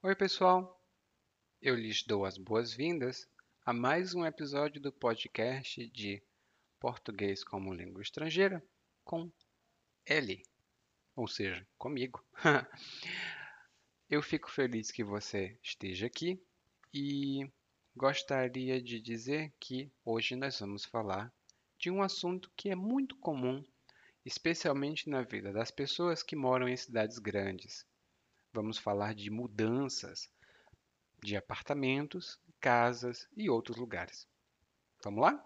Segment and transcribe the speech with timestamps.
[0.00, 0.80] Oi, pessoal!
[1.60, 3.28] Eu lhes dou as boas-vindas
[3.66, 6.22] a mais um episódio do podcast de
[6.78, 8.64] Português como Língua Estrangeira
[9.04, 9.28] com
[10.06, 10.40] L,
[11.16, 12.24] ou seja, comigo.
[14.08, 16.40] Eu fico feliz que você esteja aqui
[16.94, 17.50] e
[17.96, 21.34] gostaria de dizer que hoje nós vamos falar
[21.76, 23.64] de um assunto que é muito comum,
[24.24, 27.84] especialmente na vida das pessoas que moram em cidades grandes
[28.60, 30.28] Vamos falar de mudanças
[31.22, 34.26] de apartamentos, casas e outros lugares.
[35.04, 35.44] Vamos lá?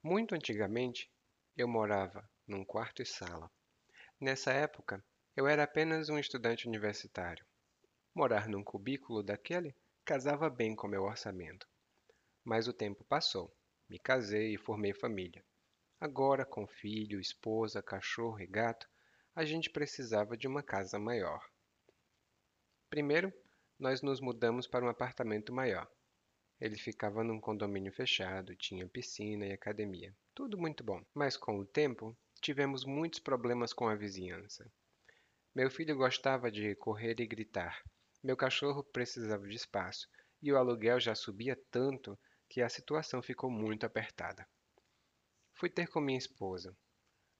[0.00, 1.10] Muito antigamente,
[1.56, 3.50] eu morava num quarto e sala.
[4.20, 5.04] Nessa época,
[5.36, 7.44] eu era apenas um estudante universitário.
[8.14, 11.66] Morar num cubículo daquele casava bem com meu orçamento.
[12.44, 13.52] Mas o tempo passou.
[13.88, 15.44] Me casei e formei família.
[16.00, 18.88] Agora, com filho, esposa, cachorro e gato,
[19.34, 21.44] a gente precisava de uma casa maior.
[22.88, 23.32] Primeiro,
[23.76, 25.90] nós nos mudamos para um apartamento maior.
[26.60, 30.14] Ele ficava num condomínio fechado, tinha piscina e academia.
[30.32, 31.04] Tudo muito bom.
[31.12, 34.70] Mas com o tempo, tivemos muitos problemas com a vizinhança.
[35.52, 37.82] Meu filho gostava de correr e gritar.
[38.24, 40.08] Meu cachorro precisava de espaço
[40.40, 44.48] e o aluguel já subia tanto que a situação ficou muito apertada.
[45.52, 46.74] Fui ter com minha esposa.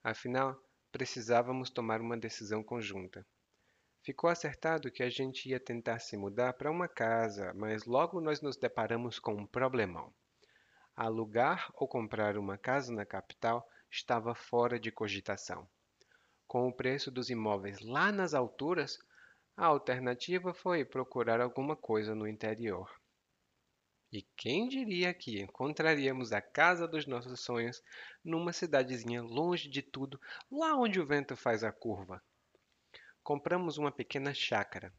[0.03, 0.55] Afinal,
[0.93, 3.27] precisávamos tomar uma decisão conjunta.
[4.03, 8.43] Ficou acertado que a gente ia tentar se mudar para uma casa, mas logo nós
[8.43, 10.13] nos deparamos com um problemão.
[10.95, 15.67] Alugar ou comprar uma casa na capital estava fora de cogitação.
[16.47, 18.99] Com o preço dos imóveis lá nas alturas,
[19.57, 22.91] a alternativa foi procurar alguma coisa no interior.
[24.11, 27.83] E quem diria que encontraríamos a casa dos nossos sonhos
[28.25, 30.21] numa cidadezinha longe de tudo,
[30.51, 32.23] lá onde o vento faz a curva?
[33.23, 34.93] Compramos uma pequena chácara.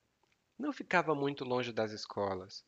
[0.57, 2.65] Não ficava muito longe das escolas.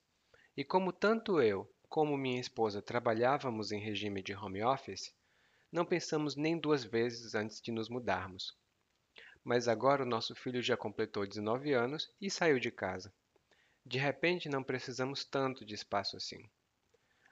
[0.56, 5.14] E como tanto eu como minha esposa trabalhávamos em regime de home office,
[5.72, 8.58] não pensamos nem duas vezes antes de nos mudarmos
[9.48, 13.14] mas agora o nosso filho já completou 19 anos e saiu de casa.
[13.86, 16.44] De repente, não precisamos tanto de espaço assim.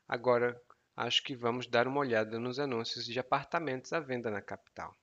[0.07, 0.57] Agora,
[0.95, 4.95] acho que vamos dar uma olhada nos anúncios de apartamentos à venda na capital.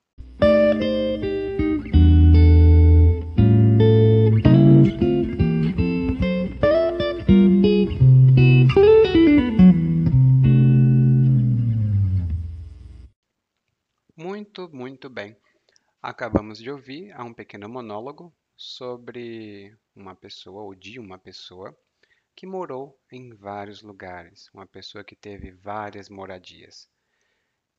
[16.53, 21.75] Acabamos de ouvir um pequeno monólogo sobre uma pessoa ou de uma pessoa
[22.35, 26.87] que morou em vários lugares, uma pessoa que teve várias moradias.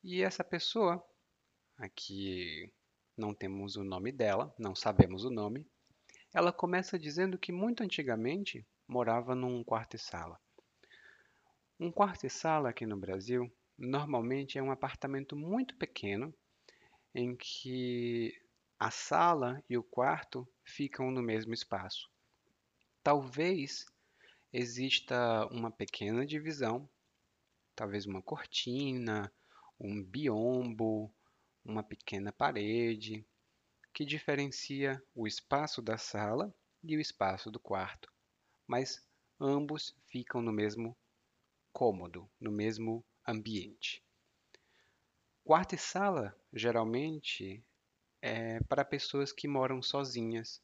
[0.03, 1.01] E essa pessoa,
[1.77, 2.69] aqui
[3.15, 5.65] não temos o nome dela, não sabemos o nome,
[6.33, 10.37] ela começa dizendo que muito antigamente morava num quarto e sala.
[11.79, 16.33] Um quarto e sala aqui no Brasil normalmente é um apartamento muito pequeno
[17.13, 18.33] em que
[18.79, 22.09] a sala e o quarto ficam no mesmo espaço.
[23.01, 23.85] Talvez
[24.51, 26.89] exista uma pequena divisão,
[27.75, 29.31] talvez uma cortina,
[29.79, 31.13] um biombo,
[31.63, 33.25] uma pequena parede,
[33.93, 36.53] que diferencia o espaço da sala
[36.83, 38.11] e o espaço do quarto,
[38.67, 39.05] mas
[39.39, 40.97] ambos ficam no mesmo
[41.71, 44.03] cômodo, no mesmo ambiente.
[45.43, 47.63] Quarto e sala, geralmente,
[48.27, 50.59] é para pessoas que moram sozinhas,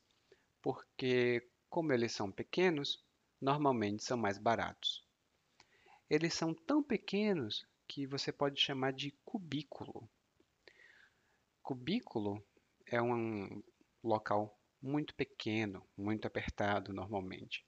[0.64, 3.06] porque, como eles são pequenos,
[3.40, 5.06] normalmente são mais baratos.
[6.10, 10.10] Eles são tão pequenos que você pode chamar de cubículo.
[11.62, 12.44] Cubículo
[12.88, 13.62] é um
[14.04, 17.64] local muito pequeno, muito apertado normalmente.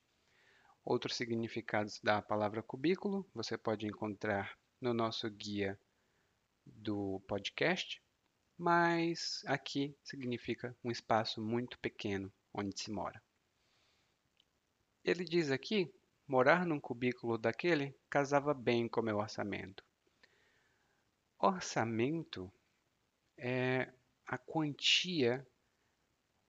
[0.84, 5.80] Outros significados da palavra cubículo você pode encontrar no nosso guia
[6.66, 8.03] do podcast,
[8.64, 13.22] mas aqui significa um espaço muito pequeno onde se mora.
[15.04, 15.94] Ele diz aqui:
[16.26, 19.84] morar num cubículo daquele casava bem com meu orçamento.
[21.38, 22.50] Orçamento
[23.38, 23.92] é
[24.26, 25.46] a quantia,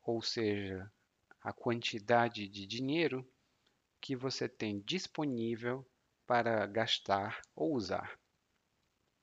[0.00, 0.88] ou seja,
[1.42, 3.28] a quantidade de dinheiro
[4.00, 5.84] que você tem disponível
[6.24, 8.16] para gastar ou usar.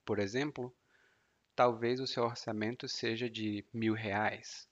[0.04, 0.76] Por exemplo,
[1.62, 4.68] talvez o seu orçamento seja de mil reais.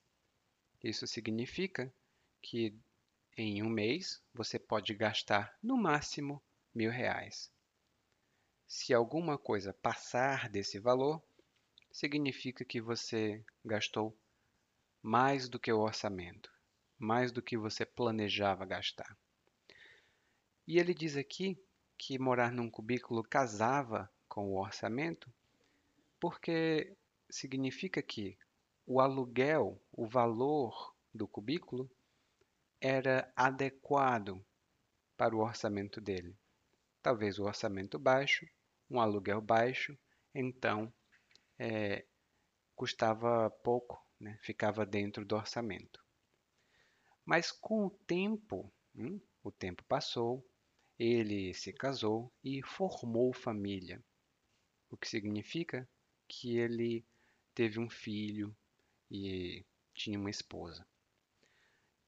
[0.84, 1.94] Isso significa
[2.42, 2.76] que
[3.38, 6.42] em um mês você pode gastar no máximo
[6.74, 7.52] mil reais.
[8.68, 11.22] Se alguma coisa passar desse valor,
[11.92, 14.18] significa que você gastou
[15.00, 16.52] mais do que o orçamento,
[16.98, 19.16] mais do que você planejava gastar.
[20.66, 21.56] E ele diz aqui
[21.96, 25.32] que morar num cubículo casava com o orçamento,
[26.20, 26.96] porque
[27.30, 28.38] significa que
[28.86, 31.90] o aluguel, o valor do cubículo,
[32.82, 34.44] era adequado
[35.16, 36.36] para o orçamento dele.
[37.02, 38.48] Talvez o orçamento baixo,
[38.90, 39.98] um aluguel baixo,
[40.34, 40.92] então
[41.58, 42.06] é,
[42.76, 44.38] custava pouco, né?
[44.42, 46.04] ficava dentro do orçamento.
[47.26, 50.46] Mas com o tempo, hum, o tempo passou,
[50.98, 54.04] ele se casou e formou família,
[54.90, 55.88] o que significa
[56.30, 57.04] que ele
[57.56, 58.56] teve um filho
[59.12, 59.66] e
[59.96, 60.86] tinha uma esposa.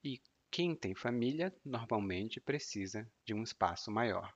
[0.04, 4.34] E quem tem família normalmente precisa de um espaço maior.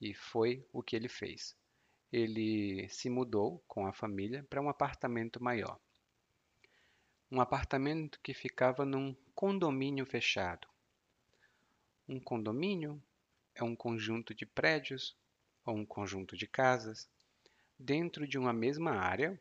[0.00, 1.56] E foi o que ele fez.
[2.12, 5.80] Ele se mudou com a família para um apartamento maior.
[7.30, 10.68] Um apartamento que ficava num condomínio fechado.
[12.06, 13.02] Um condomínio
[13.54, 15.16] é um conjunto de prédios
[15.64, 17.08] ou um conjunto de casas
[17.78, 19.40] dentro de uma mesma área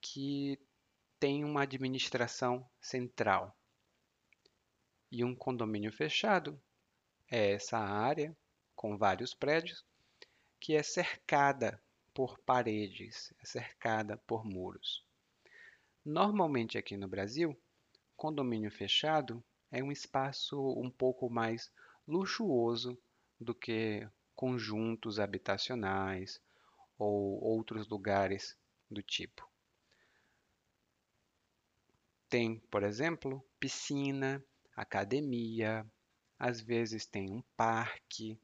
[0.00, 0.58] que
[1.18, 3.56] tem uma administração central.
[5.10, 6.60] E um condomínio fechado
[7.28, 8.36] é essa área
[8.76, 9.84] com vários prédios
[10.58, 11.82] que é cercada
[12.14, 15.04] por paredes, é cercada por muros.
[16.04, 17.58] Normalmente aqui no Brasil,
[18.16, 21.70] condomínio fechado é um espaço um pouco mais
[22.06, 22.98] luxuoso
[23.38, 26.40] do que conjuntos habitacionais
[27.00, 28.54] ou outros lugares
[28.90, 29.48] do tipo.
[32.28, 34.44] Tem, por exemplo, piscina,
[34.76, 35.86] academia,
[36.38, 38.38] às vezes tem um parque,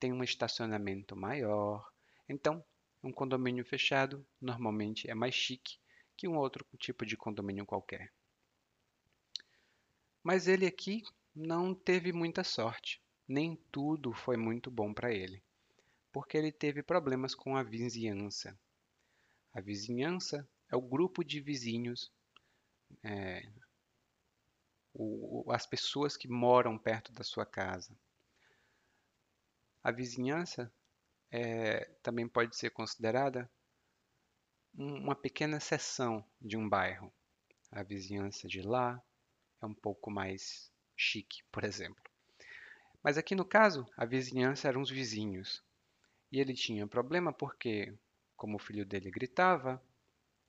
[0.00, 1.88] tem um estacionamento maior.
[2.28, 2.64] Então,
[3.00, 5.78] um condomínio fechado normalmente é mais chique
[6.16, 8.12] que um outro tipo de condomínio qualquer.
[10.20, 11.02] Mas ele aqui
[11.32, 15.43] não teve muita sorte, nem tudo foi muito bom para ele,
[16.14, 18.56] porque ele teve problemas com a vizinhança.
[19.52, 22.12] A vizinhança é o grupo de vizinhos,
[23.02, 23.42] é,
[24.92, 27.98] o, as pessoas que moram perto da sua casa.
[29.82, 30.72] A vizinhança
[31.32, 33.50] é, também pode ser considerada
[34.72, 37.12] uma pequena seção de um bairro.
[37.72, 39.02] A vizinhança de lá
[39.60, 42.04] é um pouco mais chique, por exemplo.
[43.02, 45.60] Mas aqui no caso, a vizinhança eram os vizinhos.
[46.34, 47.96] E ele tinha problema porque,
[48.36, 49.80] como o filho dele gritava,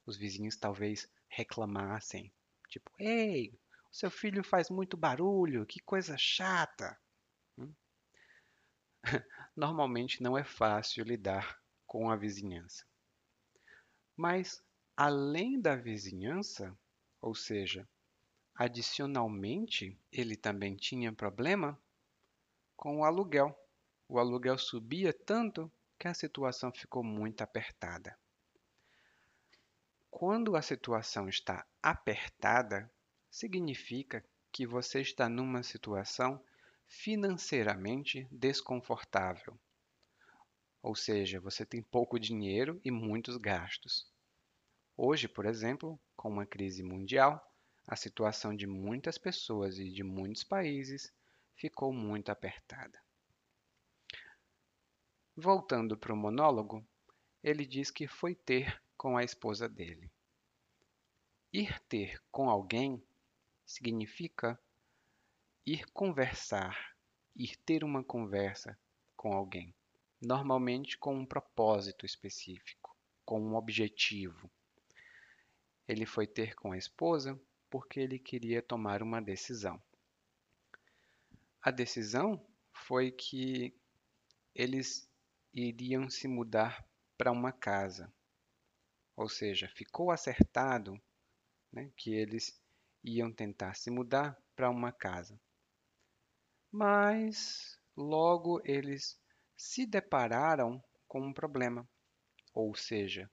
[0.04, 2.34] os vizinhos talvez reclamassem.
[2.68, 3.54] Tipo, ei,
[3.92, 7.00] o seu filho faz muito barulho, que coisa chata.
[7.56, 7.72] Hum?
[9.56, 12.84] Normalmente não é fácil lidar com a vizinhança.
[14.18, 14.64] Mas,
[14.98, 16.76] além da vizinhança,
[17.22, 17.88] ou seja,
[18.58, 21.78] Adicionalmente, ele também tinha problema
[22.74, 23.54] com o aluguel.
[24.08, 28.18] O aluguel subia tanto que a situação ficou muito apertada.
[30.10, 32.90] Quando a situação está apertada,
[33.30, 36.42] significa que você está numa situação
[36.88, 39.60] financeiramente desconfortável.
[40.82, 44.10] Ou seja, você tem pouco dinheiro e muitos gastos.
[44.96, 47.44] Hoje, por exemplo, com uma crise mundial,
[47.88, 51.14] a situação de muitas pessoas e de muitos países
[51.56, 53.05] ficou muito apertada.
[55.38, 56.88] Voltando para o monólogo,
[57.44, 60.10] ele diz que foi ter com a esposa dele.
[61.52, 63.04] Ir ter com alguém
[63.66, 64.58] significa
[65.66, 66.96] ir conversar,
[67.36, 68.80] ir ter uma conversa
[69.18, 69.76] com alguém,
[70.22, 74.50] normalmente com um propósito específico, com um objetivo.
[75.86, 77.38] Ele foi ter com a esposa
[77.70, 79.84] porque ele queria tomar uma decisão.
[81.62, 83.76] A decisão foi que
[84.54, 85.10] eles
[85.56, 86.86] iriam se mudar
[87.18, 88.14] para uma casa.
[89.16, 91.02] Ou seja, ficou acertado
[91.72, 92.62] né, que eles
[93.02, 95.40] iam tentar se mudar para uma casa.
[96.70, 99.18] Mas logo eles
[99.56, 101.88] se depararam com um problema.
[102.54, 103.32] Ou seja,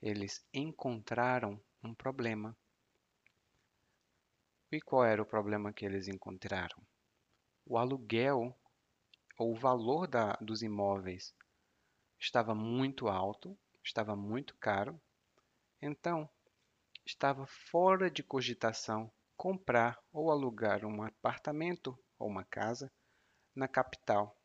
[0.00, 2.56] eles encontraram um problema.
[4.72, 6.82] E qual era o problema que eles encontraram?
[7.66, 8.58] O aluguel
[9.38, 11.34] ou o valor da, dos imóveis
[12.18, 15.00] estava muito alto, estava muito caro,
[15.80, 16.28] então
[17.06, 22.92] estava fora de cogitação comprar ou alugar um apartamento ou uma casa
[23.54, 24.36] na capital.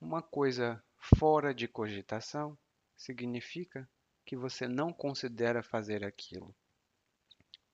[0.00, 0.84] uma coisa
[1.16, 2.58] fora de cogitação
[2.96, 3.88] significa
[4.26, 6.54] que você não considera fazer aquilo.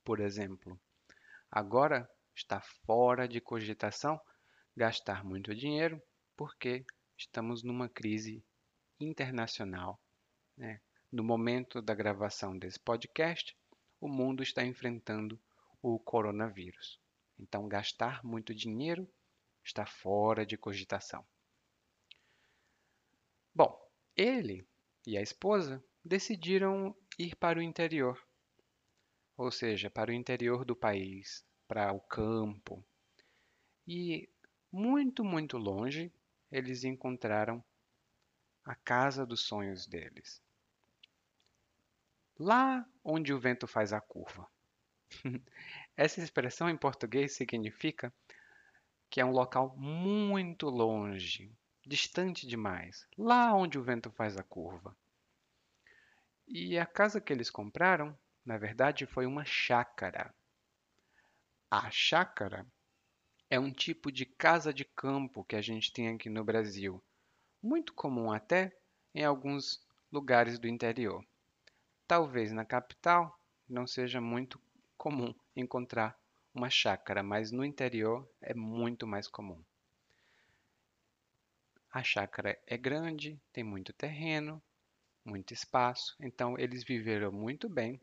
[0.04, 0.78] Por exemplo,
[1.50, 4.20] agora está fora de cogitação
[4.76, 6.00] gastar muito dinheiro
[6.36, 6.84] porque
[7.20, 8.42] estamos numa crise
[8.98, 10.00] internacional.
[10.56, 10.80] Né?
[11.12, 13.54] No momento da gravação desse podcast,
[14.00, 15.38] o mundo está enfrentando
[15.82, 16.98] o coronavírus.
[17.38, 19.06] Então, gastar muito dinheiro
[19.62, 21.26] está fora de cogitação.
[23.54, 23.78] Bom,
[24.16, 24.66] ele
[25.06, 28.18] e a esposa decidiram ir para o interior,
[29.36, 32.82] ou seja, para o interior do país, para o campo.
[33.86, 34.28] E
[34.72, 36.12] muito, muito longe,
[36.50, 37.62] eles encontraram
[38.64, 40.42] a casa dos sonhos deles.
[42.38, 44.48] Lá onde o vento faz a curva.
[45.96, 48.12] Essa expressão em português significa
[49.10, 51.52] que é um local muito longe,
[51.84, 54.96] distante demais, lá onde o vento faz a curva.
[56.46, 60.34] E a casa que eles compraram, na verdade, foi uma chácara.
[61.70, 62.66] A chácara
[63.50, 67.02] é um tipo de casa de campo que a gente tem aqui no Brasil,
[67.60, 68.72] muito comum até
[69.12, 71.26] em alguns lugares do interior.
[72.06, 73.36] Talvez na capital
[73.68, 74.60] não seja muito
[74.96, 76.16] comum encontrar
[76.54, 79.60] uma chácara, mas no interior é muito mais comum.
[81.90, 84.62] A chácara é grande, tem muito terreno,
[85.24, 88.00] muito espaço, então eles viveram muito bem.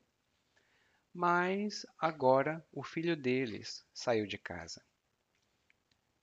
[1.13, 4.86] Mas agora o filho deles saiu de casa.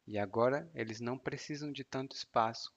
[0.06, 2.72] E agora eles não precisam de tanto espaço.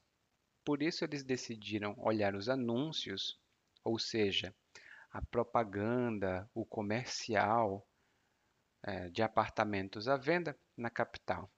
[0.64, 3.40] Por isso eles decidiram olhar os anúncios,
[3.84, 4.54] ou seja,
[5.12, 7.88] a propaganda, o comercial
[8.84, 11.50] é, de apartamentos à venda na capital.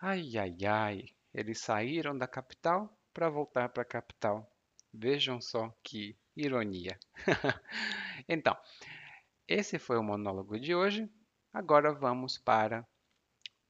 [0.00, 4.50] Ai, ai, ai, eles saíram da capital para voltar para a capital.
[4.92, 6.98] Vejam só que ironia.
[8.28, 8.56] então,
[9.46, 11.08] esse foi o monólogo de hoje.
[11.52, 12.86] Agora vamos para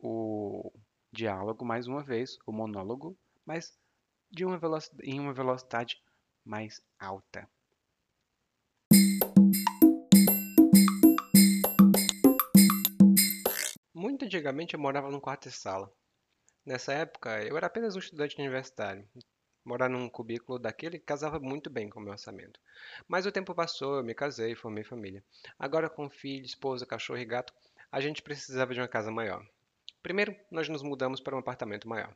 [0.03, 0.73] o
[1.13, 3.17] diálogo mais uma vez, o monólogo,
[3.47, 3.79] mas
[4.29, 4.59] de uma
[5.05, 6.03] em uma velocidade
[6.45, 7.49] mais alta.
[13.95, 15.93] Muito antigamente eu morava num quarto e sala.
[16.67, 19.09] Nessa época eu era apenas um estudante universitário.
[19.65, 22.59] Morar num cubículo daquele casava muito bem com o meu orçamento.
[23.07, 25.25] Mas o tempo passou, eu me casei, formei família.
[25.57, 27.55] Agora com filho, esposa, cachorro e gato,
[27.93, 29.47] a gente precisava de uma casa maior.
[30.03, 32.15] Primeiro, nós nos mudamos para um apartamento maior.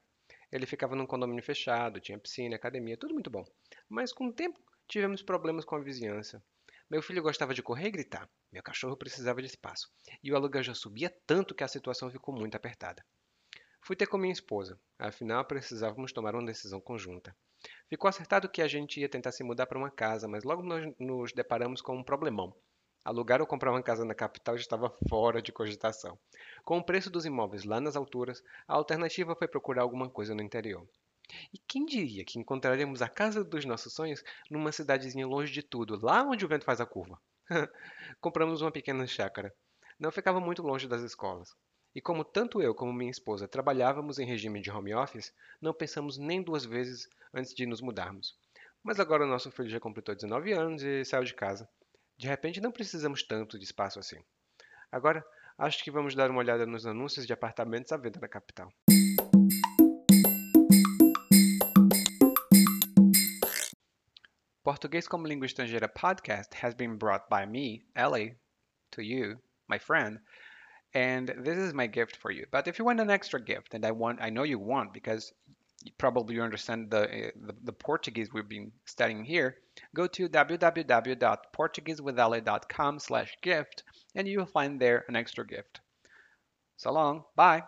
[0.50, 3.44] Ele ficava num condomínio fechado, tinha piscina, academia, tudo muito bom.
[3.88, 6.42] Mas com o tempo, tivemos problemas com a vizinhança.
[6.90, 8.28] Meu filho gostava de correr e gritar.
[8.52, 9.88] Meu cachorro precisava de espaço.
[10.22, 13.04] E o aluguel já subia tanto que a situação ficou muito apertada.
[13.80, 17.36] Fui ter com minha esposa, afinal precisávamos tomar uma decisão conjunta.
[17.88, 20.92] Ficou acertado que a gente ia tentar se mudar para uma casa, mas logo nós
[20.98, 22.52] nos deparamos com um problemão.
[23.06, 26.18] Alugar ou comprar uma casa na capital estava fora de cogitação.
[26.64, 30.42] Com o preço dos imóveis lá nas alturas, a alternativa foi procurar alguma coisa no
[30.42, 30.84] interior.
[31.54, 35.96] E quem diria que encontraríamos a casa dos nossos sonhos numa cidadezinha longe de tudo,
[36.04, 37.16] lá onde o vento faz a curva?
[38.20, 39.54] Compramos uma pequena chácara.
[40.00, 41.54] Não ficava muito longe das escolas.
[41.94, 46.18] E como tanto eu como minha esposa trabalhávamos em regime de home office, não pensamos
[46.18, 48.36] nem duas vezes antes de nos mudarmos.
[48.82, 51.68] Mas agora nosso filho já completou 19 anos e saiu de casa.
[52.18, 54.16] De repente, não precisamos tanto de espaço assim.
[54.90, 55.22] Agora,
[55.58, 58.72] acho que vamos dar uma olhada nos anúncios de apartamentos à venda na capital.
[64.64, 68.34] Português como Língua Estrangeira podcast has been brought by me, Ellie,
[68.92, 70.18] to you, my friend,
[70.94, 72.46] and this is my gift for you.
[72.50, 75.34] But if you want an extra gift, and I want, I know you want because
[75.98, 79.56] probably you understand the, uh, the, the Portuguese we've been studying here,
[79.94, 83.82] go to www.portuguesewithali.com slash gift
[84.14, 85.80] and you will find there an extra gift.
[86.76, 87.24] So long.
[87.34, 87.64] Bye.